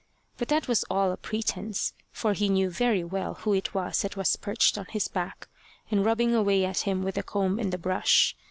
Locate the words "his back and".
4.89-6.03